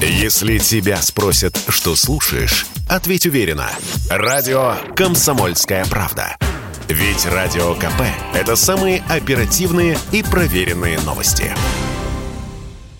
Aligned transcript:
Если 0.00 0.58
тебя 0.58 0.98
спросят, 0.98 1.58
что 1.68 1.96
слушаешь, 1.96 2.66
ответь 2.86 3.24
уверенно. 3.24 3.70
Радио 4.10 4.74
«Комсомольская 4.94 5.86
правда». 5.86 6.36
Ведь 6.86 7.24
Радио 7.24 7.74
КП– 7.74 8.02
это 8.34 8.56
самые 8.56 9.02
оперативные 9.08 9.96
и 10.12 10.22
проверенные 10.22 11.00
новости. 11.00 11.50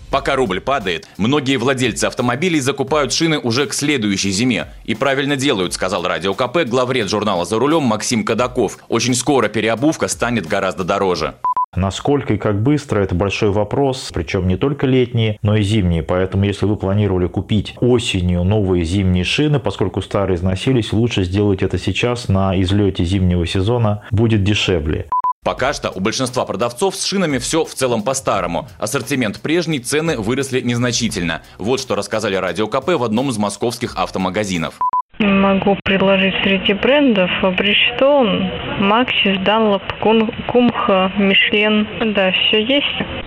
Пока 0.09 0.35
рубль 0.35 0.59
падает, 0.59 1.07
многие 1.17 1.57
владельцы 1.57 2.05
автомобилей 2.05 2.61
закупают 2.61 3.13
шины 3.13 3.37
уже 3.37 3.67
к 3.67 3.73
следующей 3.75 4.31
зиме. 4.31 4.73
И 4.83 4.95
правильно 4.95 5.35
делают, 5.35 5.73
сказал 5.73 6.01
Радио 6.03 6.33
КП 6.33 6.63
главред 6.65 7.09
журнала 7.09 7.45
«За 7.45 7.59
рулем» 7.59 7.83
Максим 7.83 8.25
Кадаков. 8.25 8.79
Очень 8.87 9.13
скоро 9.13 9.49
переобувка 9.49 10.07
станет 10.07 10.47
гораздо 10.47 10.83
дороже. 10.83 11.35
Насколько 11.75 12.33
и 12.33 12.37
как 12.37 12.61
быстро– 12.63 12.99
это 13.01 13.13
большой 13.13 13.51
вопрос, 13.51 14.09
причем 14.13 14.47
не 14.47 14.57
только 14.57 14.87
летние, 14.87 15.37
но 15.41 15.55
и 15.55 15.61
зимние. 15.61 16.01
Поэтому, 16.01 16.45
если 16.45 16.65
вы 16.65 16.77
планировали 16.77 17.27
купить 17.27 17.75
осенью 17.81 18.43
новые 18.43 18.83
зимние 18.83 19.23
шины, 19.23 19.59
поскольку 19.59 20.01
старые 20.01 20.37
износились, 20.37 20.93
лучше 20.93 21.23
сделать 21.23 21.61
это 21.61 21.77
сейчас 21.77 22.29
на 22.29 22.59
излете 22.59 23.03
зимнего 23.03 23.45
сезона, 23.45 24.03
будет 24.11 24.43
дешевле. 24.43 25.07
Пока 25.43 25.71
что 25.71 25.91
у 25.91 25.99
большинства 25.99 26.45
продавцов 26.45 26.95
с 26.95 27.05
шинами 27.05 27.37
все 27.37 27.63
в 27.63 27.73
целом 27.73 28.03
по-старому. 28.03 28.67
Ассортимент 28.79 29.39
прежний, 29.39 29.79
цены 29.79 30.17
выросли 30.17 30.59
незначительно. 30.61 31.41
Вот 31.57 31.79
что 31.79 31.95
рассказали 31.95 32.35
Радио 32.35 32.67
КП 32.67 32.89
в 32.89 33.03
одном 33.03 33.29
из 33.29 33.37
московских 33.37 33.95
автомагазинов. 33.95 34.77
Могу 35.19 35.77
предложить 35.83 36.35
среди 36.43 36.73
брендов 36.73 37.31
Бриджстон, 37.57 38.51
Максис, 38.79 39.37
Данлоп, 39.39 39.81
Кумха, 39.99 41.11
Мишлен. 41.17 41.87
Да, 42.13 42.31
все 42.31 42.61
есть. 42.61 42.85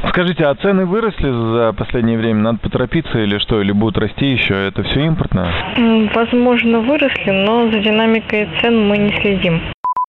Скажите, 0.09 0.45
а 0.45 0.55
цены 0.55 0.87
выросли 0.87 1.31
за 1.31 1.73
последнее 1.73 2.17
время? 2.17 2.41
Надо 2.41 2.59
поторопиться 2.59 3.19
или 3.19 3.39
что? 3.39 3.61
Или 3.61 3.73
будут 3.73 3.99
расти 3.99 4.27
еще? 4.27 4.55
Это 4.69 4.85
все 4.85 5.05
импортно? 5.05 5.51
Возможно, 6.15 6.81
выросли, 6.81 7.31
но 7.31 7.71
за 7.71 7.81
динамикой 7.81 8.49
цен 8.61 8.89
мы 8.89 8.97
не 8.97 9.13
следим. 9.21 9.61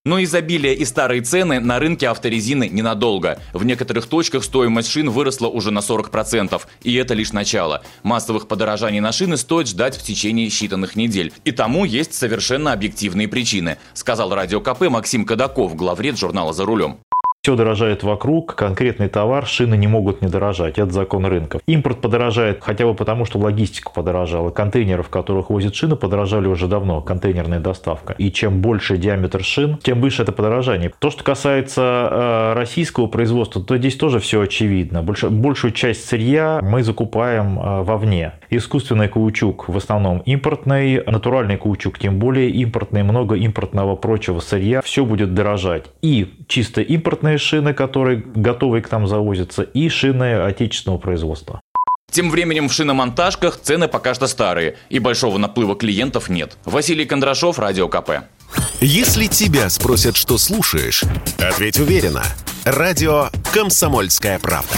Но 0.04 0.24
изобилие 0.24 0.74
и 0.74 0.84
старые 0.84 1.22
цены 1.22 1.60
на 1.60 1.78
рынке 1.78 2.08
авторезины 2.08 2.68
ненадолго. 2.68 3.40
В 3.54 3.64
некоторых 3.64 4.08
точках 4.08 4.44
стоимость 4.44 4.90
шин 4.90 5.12
выросла 5.12 5.48
уже 5.48 5.70
на 5.70 5.78
40%. 5.80 6.60
И 6.82 6.96
это 6.96 7.14
лишь 7.14 7.34
начало. 7.34 7.84
Массовых 8.02 8.48
подорожаний 8.48 9.00
на 9.00 9.12
шины 9.12 9.38
стоит 9.38 9.68
ждать 9.68 9.96
в 9.96 10.02
течение 10.02 10.48
считанных 10.48 10.94
недель. 10.96 11.32
И 11.46 11.52
тому 11.52 11.86
есть 11.86 12.16
совершенно 12.16 12.74
объективные 12.74 13.28
причины, 13.28 13.78
сказал 13.94 14.34
Радио 14.34 14.60
КП 14.60 14.90
Максим 14.90 15.24
Кадаков, 15.24 15.76
главред 15.76 16.18
журнала 16.18 16.52
«За 16.52 16.66
рулем». 16.66 16.98
Все 17.44 17.56
дорожает 17.56 18.03
вокруг, 18.03 18.53
конкретный 18.53 19.09
товар, 19.09 19.47
шины 19.47 19.75
не 19.75 19.88
могут 19.88 20.22
не 20.22 20.28
дорожать. 20.28 20.78
Это 20.78 20.92
закон 20.92 21.25
рынков. 21.25 21.64
Импорт 21.66 22.00
подорожает 22.00 22.59
хотя 22.61 22.86
бы 22.86 22.94
потому, 22.94 23.25
что 23.25 23.39
логистика 23.39 23.89
подорожала. 23.89 24.52
Контейнеров, 24.52 25.08
в 25.08 25.09
которых 25.09 25.50
возят 25.50 25.73
шины, 25.73 25.95
подорожали 25.95 26.45
уже 26.45 26.67
давно. 26.67 27.02
Контейнерная 27.02 27.59
доставка. 27.59 28.14
И 28.19 28.31
чем 28.31 28.62
больше 28.62 28.95
диаметр 28.97 29.44
шин, 29.44 29.80
тем 29.81 30.02
выше 30.02 30.22
это 30.22 30.34
подорожание. 30.34 30.94
То, 31.00 31.09
что 31.09 31.23
касается 31.23 31.81
э, 31.81 32.53
российского 32.53 33.08
производства, 33.08 33.59
то 33.59 33.75
здесь 33.75 33.95
тоже 33.95 34.19
все 34.19 34.42
очевидно. 34.42 35.02
Больш, 35.02 35.23
большую 35.23 35.72
часть 35.72 36.08
сырья 36.08 36.59
мы 36.62 36.84
закупаем 36.84 37.58
э, 37.58 37.81
вовне. 37.81 38.34
Искусственный 38.52 39.09
каучук 39.09 39.67
в 39.67 39.75
основном 39.75 40.19
импортный, 40.28 41.03
натуральный 41.06 41.58
каучук 41.58 41.97
тем 41.97 42.19
более 42.19 42.52
импортный, 42.52 43.02
много 43.02 43.34
импортного 43.34 43.95
прочего 43.95 44.42
сырья. 44.42 44.84
Все 44.84 45.03
будет 45.06 45.34
дорожать. 45.34 45.86
И 46.03 46.36
чисто 46.47 46.81
импортный 46.81 47.31
импортные 47.32 47.38
шины, 47.38 47.74
которые 47.74 48.24
готовые 48.36 48.82
к 48.82 48.92
нам 48.92 49.08
завозятся, 49.08 49.64
и 49.64 49.90
шины 49.90 50.44
отечественного 50.44 51.00
производства. 51.00 51.62
Тем 52.12 52.30
временем 52.30 52.68
в 52.68 52.74
шиномонтажках 52.74 53.58
цены 53.62 53.88
пока 53.88 54.14
что 54.14 54.28
старые, 54.28 54.76
и 54.90 55.00
большого 55.00 55.38
наплыва 55.38 55.76
клиентов 55.76 56.30
нет. 56.30 56.58
Василий 56.66 57.06
Кондрашов, 57.06 57.58
Радио 57.58 57.88
КП. 57.88 58.12
Если 58.82 59.28
тебя 59.28 59.70
спросят, 59.70 60.18
что 60.18 60.38
слушаешь, 60.38 61.03
ответь 61.40 61.80
уверенно. 61.80 62.24
Радио 62.66 63.30
«Комсомольская 63.53 64.40
правда». 64.40 64.75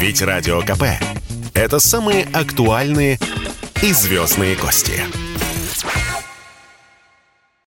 Ведь 0.00 0.22
Радио 0.22 0.62
КП– 0.62 0.84
это 1.54 1.78
самые 1.80 2.24
актуальные 2.32 3.18
и 3.82 3.92
звездные 3.92 4.56
гости. 4.56 5.02